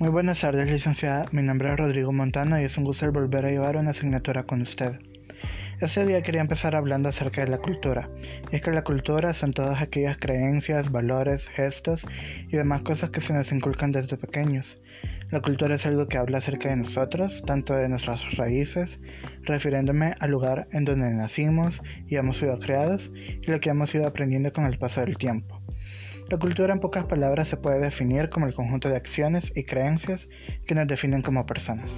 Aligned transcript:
Muy 0.00 0.08
buenas 0.08 0.40
tardes, 0.40 0.66
licenciada. 0.70 1.26
Mi 1.30 1.42
nombre 1.42 1.70
es 1.70 1.76
Rodrigo 1.76 2.10
Montana 2.10 2.62
y 2.62 2.64
es 2.64 2.78
un 2.78 2.84
gusto 2.84 3.12
volver 3.12 3.44
a 3.44 3.50
llevar 3.50 3.76
una 3.76 3.90
asignatura 3.90 4.44
con 4.44 4.62
usted. 4.62 4.98
Este 5.78 6.06
día 6.06 6.22
quería 6.22 6.40
empezar 6.40 6.74
hablando 6.74 7.10
acerca 7.10 7.44
de 7.44 7.50
la 7.50 7.58
cultura. 7.58 8.08
Es 8.50 8.62
que 8.62 8.70
la 8.70 8.82
cultura 8.82 9.34
son 9.34 9.52
todas 9.52 9.82
aquellas 9.82 10.16
creencias, 10.16 10.90
valores, 10.90 11.48
gestos 11.48 12.06
y 12.48 12.56
demás 12.56 12.80
cosas 12.80 13.10
que 13.10 13.20
se 13.20 13.34
nos 13.34 13.52
inculcan 13.52 13.92
desde 13.92 14.16
pequeños. 14.16 14.78
La 15.30 15.42
cultura 15.42 15.74
es 15.74 15.84
algo 15.84 16.08
que 16.08 16.16
habla 16.16 16.38
acerca 16.38 16.70
de 16.70 16.76
nosotros, 16.76 17.42
tanto 17.44 17.74
de 17.74 17.90
nuestras 17.90 18.38
raíces, 18.38 19.00
refiriéndome 19.42 20.14
al 20.18 20.30
lugar 20.30 20.66
en 20.72 20.86
donde 20.86 21.12
nacimos 21.12 21.82
y 22.06 22.16
hemos 22.16 22.38
sido 22.38 22.58
creados, 22.58 23.12
y 23.14 23.50
lo 23.50 23.60
que 23.60 23.68
hemos 23.68 23.94
ido 23.94 24.06
aprendiendo 24.06 24.50
con 24.50 24.64
el 24.64 24.78
paso 24.78 25.02
del 25.02 25.18
tiempo. 25.18 25.59
La 26.30 26.38
cultura 26.38 26.72
en 26.72 26.78
pocas 26.78 27.06
palabras 27.06 27.48
se 27.48 27.56
puede 27.56 27.80
definir 27.80 28.28
como 28.30 28.46
el 28.46 28.54
conjunto 28.54 28.88
de 28.88 28.94
acciones 28.94 29.50
y 29.56 29.64
creencias 29.64 30.28
que 30.64 30.76
nos 30.76 30.86
definen 30.86 31.22
como 31.22 31.44
personas. 31.44 31.90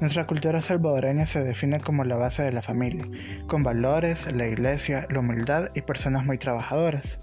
Nuestra 0.00 0.28
cultura 0.28 0.60
salvadoreña 0.60 1.26
se 1.26 1.42
define 1.42 1.80
como 1.80 2.04
la 2.04 2.14
base 2.14 2.44
de 2.44 2.52
la 2.52 2.62
familia, 2.62 3.04
con 3.48 3.64
valores, 3.64 4.32
la 4.32 4.46
iglesia, 4.46 5.08
la 5.10 5.18
humildad 5.18 5.70
y 5.74 5.80
personas 5.80 6.24
muy 6.24 6.38
trabajadoras. 6.38 7.18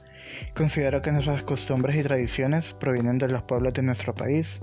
Considero 0.57 1.01
que 1.01 1.13
nuestras 1.13 1.41
costumbres 1.43 1.95
y 1.95 2.03
tradiciones 2.03 2.73
provienen 2.73 3.17
de 3.17 3.29
los 3.29 3.43
pueblos 3.43 3.73
de 3.73 3.83
nuestro 3.83 4.13
país, 4.13 4.59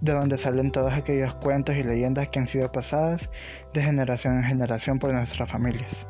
de 0.00 0.12
donde 0.12 0.38
salen 0.38 0.70
todos 0.70 0.94
aquellos 0.94 1.34
cuentos 1.34 1.76
y 1.76 1.82
leyendas 1.82 2.30
que 2.30 2.38
han 2.38 2.46
sido 2.46 2.72
pasadas 2.72 3.28
de 3.74 3.82
generación 3.82 4.38
en 4.38 4.44
generación 4.44 4.98
por 4.98 5.12
nuestras 5.12 5.50
familias 5.50 6.06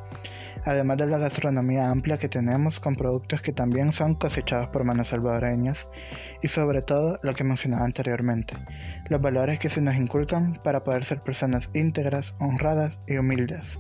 además 0.65 0.99
de 0.99 1.07
la 1.07 1.19
gastronomía 1.19 1.91
amplia 1.91 2.19
que 2.19 2.29
tenemos 2.29 2.81
con 2.81 2.97
productos 2.97 3.43
que 3.43 3.53
también 3.53 3.93
son 3.93 4.15
cosechados 4.15 4.69
por 4.69 4.85
manos 4.85 5.09
salvadoreñas 5.09 5.89
y 6.43 6.49
sobre 6.49 6.83
todo 6.83 7.19
lo 7.23 7.35
que 7.35 7.45
mencionaba 7.45 7.85
anteriormente, 7.85 8.55
los 9.09 9.21
valores 9.21 9.59
que 9.59 9.71
se 9.71 9.81
nos 9.81 9.97
inculcan 9.97 10.61
para 10.63 10.85
poder 10.85 11.05
ser 11.05 11.23
personas 11.23 11.69
íntegras, 11.75 12.35
honradas 12.39 12.99
y 13.07 13.17
humildes. 13.17 13.79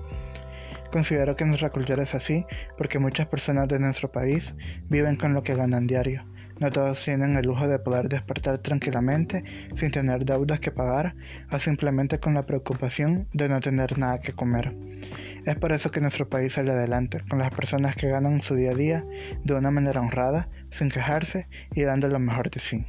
Considero 0.91 1.37
que 1.37 1.45
nuestra 1.45 1.71
cultura 1.71 2.03
es 2.03 2.15
así 2.15 2.47
porque 2.79 2.99
muchas 2.99 3.27
personas 3.27 3.69
de 3.69 3.79
nuestro 3.79 4.11
país 4.11 4.55
viven 4.89 5.17
con 5.17 5.35
lo 5.35 5.43
que 5.43 5.55
ganan 5.55 5.87
diario. 5.87 6.25
No 6.61 6.71
todos 6.71 7.05
tienen 7.05 7.37
el 7.37 7.47
lujo 7.47 7.69
de 7.69 7.79
poder 7.79 8.09
despertar 8.09 8.59
tranquilamente 8.59 9.45
sin 9.77 9.91
tener 9.91 10.25
deudas 10.25 10.61
que 10.61 10.71
pagar 10.71 11.15
o 11.53 11.59
simplemente 11.59 12.19
con 12.19 12.35
la 12.35 12.47
preocupación 12.47 13.29
de 13.33 13.49
no 13.49 13.61
tener 13.61 13.99
nada 13.99 14.21
que 14.21 14.33
comer. 14.33 14.75
Es 15.47 15.57
por 15.57 15.73
eso 15.73 15.91
que 15.91 16.01
nuestro 16.01 16.29
país 16.29 16.55
sale 16.55 16.73
adelante, 16.73 17.23
con 17.29 17.39
las 17.39 17.55
personas 17.55 17.97
que 17.97 18.09
ganan 18.09 18.43
su 18.43 18.55
día 18.55 18.73
a 18.73 18.75
día 18.75 19.05
de 19.45 19.55
una 19.55 19.71
manera 19.71 20.01
honrada, 20.01 20.49
sin 20.71 20.91
quejarse 20.91 21.49
y 21.75 21.83
dando 21.83 22.09
lo 22.09 22.19
mejor 22.19 22.51
de 22.51 22.61
sí. 22.61 22.87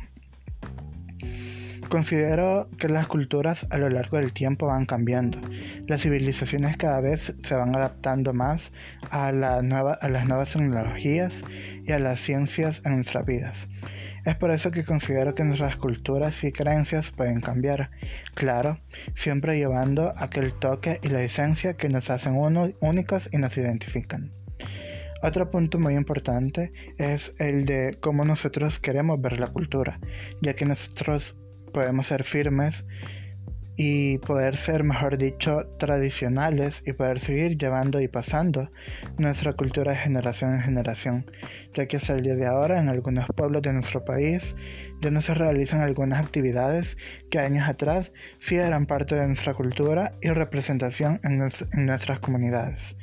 Considero 1.90 2.70
que 2.78 2.88
las 2.88 3.08
culturas 3.08 3.66
a 3.72 3.80
lo 3.80 3.90
largo 3.90 4.18
del 4.18 4.32
tiempo 4.32 4.68
van 4.68 4.86
cambiando. 4.86 5.42
Las 5.88 6.04
civilizaciones 6.04 6.78
cada 6.78 7.02
vez 7.02 7.34
se 7.42 7.56
van 7.56 7.76
adaptando 7.76 8.32
más 8.32 8.72
a, 9.10 9.32
las 9.32 9.64
nuevas 9.64 10.52
tecnologías 10.52 11.44
y 11.84 11.92
a 11.92 11.98
las 11.98 12.20
ciencias 12.20 12.84
en 12.86 12.98
nuestras 12.98 13.26
vidas. 13.26 13.68
Es 14.24 14.36
por 14.36 14.52
eso 14.52 14.70
que 14.70 14.86
considero 14.86 15.34
que 15.34 15.44
nuestras 15.44 15.78
culturas 15.78 16.44
y 16.44 16.52
creencias 16.52 17.10
pueden 17.10 17.42
cambiar, 17.42 17.90
claro, 18.36 18.80
siempre 19.16 19.58
llevando 19.58 20.14
aquel 20.16 20.54
toque 20.54 21.00
y 21.02 21.08
la 21.08 21.24
esencia 21.24 21.74
que 21.74 21.90
nos 21.90 22.12
hacen 22.12 22.36
únicos 22.82 23.30
y 23.32 23.38
nos 23.38 23.58
identifican. 23.58 24.32
Otro 25.24 25.50
punto 25.50 25.80
muy 25.80 25.96
importante 25.96 26.72
es 27.00 27.34
el 27.40 27.66
de 27.66 27.98
cómo 28.00 28.26
nosotros 28.26 28.80
queremos 28.80 29.20
ver 29.20 29.40
la 29.40 29.48
cultura, 29.48 30.00
ya 30.42 30.54
que 30.54 30.66
nosotros 30.66 31.36
podemos 31.70 32.08
ser 32.08 32.24
firmes 32.24 32.86
y 33.82 34.18
poder 34.18 34.58
ser, 34.58 34.84
mejor 34.84 35.18
dicho, 35.18 35.66
tradicionales 35.78 36.84
y 36.86 36.92
poder 36.92 37.22
seguir 37.22 37.58
llevando 37.58 38.02
y 38.02 38.10
pasando 38.10 38.70
nuestra 39.18 39.54
cultura 39.54 39.94
de 39.94 39.98
generación 39.98 40.54
en 40.54 40.62
generación, 40.62 41.32
ya 41.74 41.86
que 41.86 41.96
hasta 41.96 42.12
el 42.12 42.24
día 42.24 42.36
de 42.36 42.46
ahora 42.46 42.78
en 42.82 42.90
algunos 42.90 43.26
pueblos 43.34 43.62
de 43.62 43.72
nuestro 43.72 44.04
país 44.04 44.54
ya 45.00 45.12
no 45.12 45.22
se 45.22 45.34
realizan 45.34 45.80
algunas 45.80 46.22
actividades 46.22 46.98
que 47.32 47.40
años 47.40 47.70
atrás 47.70 48.12
sí 48.40 48.56
eran 48.56 48.86
parte 48.86 49.16
de 49.16 49.28
nuestra 49.28 49.54
cultura 49.54 50.14
y 50.22 50.28
representación 50.28 51.22
en, 51.24 51.42
en 51.72 51.86
nuestras 51.86 52.20
comunidades. 52.20 52.98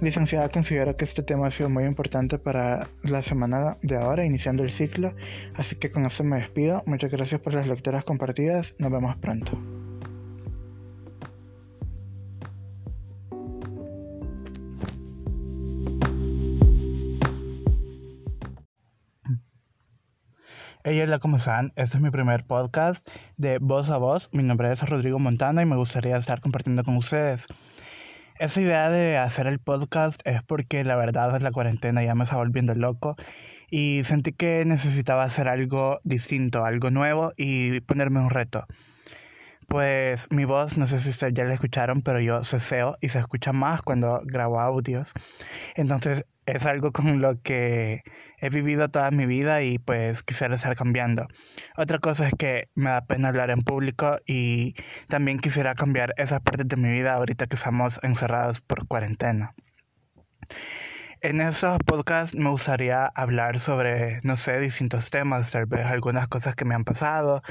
Licenciada, 0.00 0.48
considero 0.48 0.94
que 0.94 1.04
este 1.04 1.24
tema 1.24 1.48
ha 1.48 1.50
sido 1.50 1.68
muy 1.68 1.82
importante 1.84 2.38
para 2.38 2.86
la 3.02 3.20
semana 3.20 3.78
de 3.82 3.96
ahora, 3.96 4.24
iniciando 4.24 4.62
el 4.62 4.70
ciclo, 4.70 5.12
así 5.56 5.74
que 5.74 5.90
con 5.90 6.06
eso 6.06 6.22
me 6.22 6.36
despido. 6.36 6.84
Muchas 6.86 7.10
gracias 7.10 7.40
por 7.40 7.52
las 7.54 7.66
lecturas 7.66 8.04
compartidas. 8.04 8.76
Nos 8.78 8.92
vemos 8.92 9.16
pronto. 9.16 9.58
Hey, 20.84 21.00
hola, 21.00 21.18
¿cómo 21.18 21.38
están? 21.38 21.72
Este 21.74 21.96
es 21.96 22.02
mi 22.02 22.10
primer 22.10 22.44
podcast 22.46 23.06
de 23.36 23.58
Voz 23.58 23.90
a 23.90 23.98
Voz. 23.98 24.28
Mi 24.32 24.44
nombre 24.44 24.70
es 24.70 24.80
Rodrigo 24.88 25.18
Montana 25.18 25.60
y 25.60 25.66
me 25.66 25.76
gustaría 25.76 26.16
estar 26.16 26.40
compartiendo 26.40 26.84
con 26.84 26.96
ustedes. 26.96 27.48
Esa 28.38 28.60
idea 28.60 28.88
de 28.88 29.18
hacer 29.18 29.48
el 29.48 29.58
podcast 29.58 30.20
es 30.24 30.44
porque 30.44 30.84
la 30.84 30.94
verdad 30.94 31.40
la 31.40 31.50
cuarentena 31.50 32.04
ya 32.04 32.14
me 32.14 32.22
está 32.22 32.36
volviendo 32.36 32.72
loco 32.76 33.16
y 33.68 34.02
sentí 34.04 34.32
que 34.32 34.64
necesitaba 34.64 35.24
hacer 35.24 35.48
algo 35.48 35.98
distinto, 36.04 36.64
algo 36.64 36.92
nuevo 36.92 37.32
y 37.36 37.80
ponerme 37.80 38.20
un 38.20 38.30
reto. 38.30 38.64
Pues 39.66 40.28
mi 40.30 40.44
voz, 40.44 40.78
no 40.78 40.86
sé 40.86 41.00
si 41.00 41.10
ustedes 41.10 41.34
ya 41.34 41.44
la 41.44 41.54
escucharon, 41.54 42.00
pero 42.00 42.20
yo 42.20 42.44
ceseo 42.44 42.96
y 43.00 43.08
se 43.08 43.18
escucha 43.18 43.52
más 43.52 43.82
cuando 43.82 44.22
grabo 44.24 44.60
audios. 44.60 45.14
Entonces 45.74 46.24
es 46.48 46.64
algo 46.64 46.92
con 46.92 47.20
lo 47.20 47.40
que 47.42 48.02
he 48.38 48.48
vivido 48.48 48.88
toda 48.88 49.10
mi 49.10 49.26
vida 49.26 49.62
y 49.62 49.78
pues 49.78 50.22
quisiera 50.22 50.56
estar 50.56 50.74
cambiando. 50.76 51.28
Otra 51.76 51.98
cosa 51.98 52.26
es 52.28 52.34
que 52.38 52.68
me 52.74 52.90
da 52.90 53.04
pena 53.06 53.28
hablar 53.28 53.50
en 53.50 53.62
público 53.62 54.18
y 54.26 54.74
también 55.08 55.40
quisiera 55.40 55.74
cambiar 55.74 56.14
esas 56.16 56.40
partes 56.40 56.66
de 56.66 56.76
mi 56.76 56.90
vida 56.90 57.14
ahorita 57.14 57.46
que 57.46 57.56
estamos 57.56 58.00
encerrados 58.02 58.60
por 58.60 58.86
cuarentena. 58.86 59.54
En 61.20 61.40
esos 61.40 61.78
podcasts 61.84 62.34
me 62.34 62.48
gustaría 62.48 63.04
hablar 63.06 63.58
sobre, 63.58 64.20
no 64.22 64.36
sé, 64.36 64.58
distintos 64.60 65.10
temas, 65.10 65.50
tal 65.50 65.66
vez 65.66 65.84
algunas 65.84 66.28
cosas 66.28 66.54
que 66.54 66.64
me 66.64 66.74
han 66.74 66.84
pasado 66.84 67.42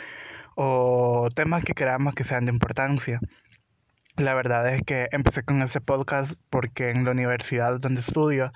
o 0.56 1.30
temas 1.36 1.64
que 1.64 1.74
creamos 1.74 2.16
que 2.16 2.24
sean 2.24 2.46
de 2.46 2.52
importancia. 2.52 3.20
La 4.18 4.34
verdad 4.34 4.68
es 4.74 4.82
que 4.82 5.08
empecé 5.12 5.44
con 5.44 5.62
ese 5.62 5.80
podcast 5.80 6.34
porque 6.50 6.90
en 6.90 7.06
la 7.06 7.12
universidad 7.12 7.80
donde 7.80 8.02
estudio, 8.02 8.52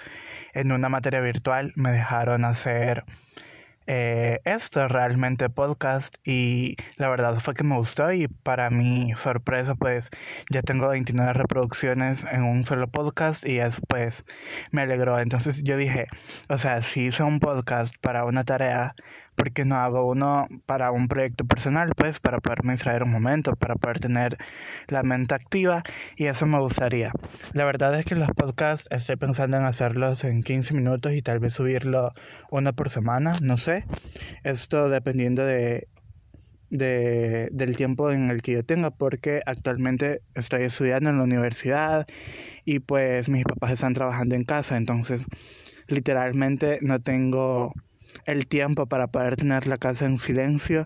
en 0.54 0.72
una 0.72 0.90
materia 0.90 1.22
virtual, 1.22 1.72
me 1.76 1.92
dejaron 1.92 2.46
hacer 2.46 3.06
eh, 3.86 4.40
esto 4.44 4.88
realmente 4.88 5.50
podcast 5.50 6.16
y 6.26 6.78
la 6.98 7.10
verdad 7.10 7.40
fue 7.40 7.54
que 7.54 7.64
me 7.64 7.76
gustó 7.76 8.12
y 8.12 8.28
para 8.28 8.72
mi 8.72 9.14
sorpresa 9.18 9.76
pues 9.76 10.10
ya 10.50 10.64
tengo 10.64 10.88
29 10.88 11.34
reproducciones 11.34 12.24
en 12.32 12.44
un 12.44 12.66
solo 12.66 12.88
podcast 12.88 13.46
y 13.46 13.60
eso 13.60 13.82
pues 13.88 14.26
me 14.72 14.82
alegró. 14.82 15.20
Entonces 15.20 15.62
yo 15.64 15.78
dije 15.78 16.08
o 16.50 16.58
sea 16.58 16.82
si 16.82 17.08
hice 17.08 17.22
un 17.22 17.40
podcast 17.40 17.94
para 18.02 18.26
una 18.26 18.44
tarea 18.46 18.96
¿por 19.36 19.52
qué 19.52 19.66
no 19.66 19.76
hago 19.76 20.06
uno 20.08 20.48
para 20.66 20.92
un 20.92 21.08
proyecto 21.08 21.46
personal? 21.46 21.92
Pues 21.96 22.20
para 22.20 22.40
poderme 22.40 22.74
distraer 22.74 23.04
un 23.04 23.12
momento, 23.12 23.56
para 23.56 23.76
poder 23.76 24.00
tener 24.00 24.38
la 24.88 25.04
mente 25.04 25.36
activa 25.36 25.84
y 26.16 26.26
eso 26.28 26.46
me 26.46 26.60
gustaría. 26.60 27.12
La 27.54 27.66
verdad 27.66 27.98
es 28.00 28.06
que 28.06 28.16
los 28.16 28.30
podcasts 28.30 28.88
estoy 28.92 29.16
pensando 29.16 29.58
en 29.58 29.64
hacerlos 29.64 30.24
en 30.24 30.44
15 30.44 30.74
minutos 30.74 31.14
y 31.14 31.22
tal 31.22 31.40
vez 31.40 31.54
subirlo 31.54 32.14
uno 32.50 32.74
por 32.74 32.90
semana, 32.90 33.34
no 33.42 33.58
sé. 33.58 33.86
Esto 34.44 34.90
dependiendo 34.90 35.46
de 35.46 35.88
de, 36.72 37.50
del 37.52 37.76
tiempo 37.76 38.12
en 38.12 38.32
el 38.32 38.42
que 38.42 38.54
yo 38.54 38.64
tenga, 38.64 38.90
porque 38.92 39.42
actualmente 39.46 40.22
estoy 40.34 40.64
estudiando 40.64 41.10
en 41.10 41.18
la 41.18 41.24
universidad 41.24 42.08
y 42.66 42.80
pues 42.80 43.30
mis 43.30 43.44
papás 43.44 43.72
están 43.72 43.94
trabajando 43.94 44.36
en 44.36 44.46
casa, 44.46 44.78
entonces 44.78 45.26
literalmente 45.88 46.80
no 46.82 47.02
tengo 47.02 47.74
el 48.26 48.48
tiempo 48.48 48.86
para 48.86 49.08
poder 49.08 49.36
tener 49.36 49.68
la 49.68 49.78
casa 49.78 50.06
en 50.06 50.18
silencio 50.18 50.86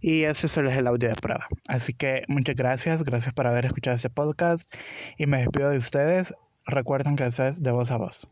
y 0.00 0.24
ese 0.24 0.46
es 0.46 0.56
el 0.58 0.86
audio 0.86 1.08
de 1.08 1.14
prueba. 1.14 1.48
Así 1.66 1.94
que 1.94 2.24
muchas 2.28 2.56
gracias, 2.56 3.02
gracias 3.04 3.32
por 3.32 3.46
haber 3.46 3.64
escuchado 3.64 3.96
este 3.96 4.10
podcast 4.10 4.68
y 5.16 5.26
me 5.26 5.38
despido 5.38 5.70
de 5.70 5.78
ustedes. 5.78 6.34
Recuerden 6.66 7.16
que 7.16 7.26
es 7.26 7.62
de 7.62 7.70
voz 7.70 7.90
a 7.90 7.96
voz. 7.96 8.28